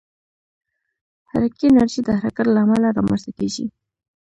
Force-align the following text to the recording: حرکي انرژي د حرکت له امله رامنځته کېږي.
حرکي 1.29 1.65
انرژي 1.69 2.01
د 2.05 2.09
حرکت 2.21 2.47
له 2.51 2.59
امله 2.65 2.89
رامنځته 2.97 3.31
کېږي. 3.37 3.65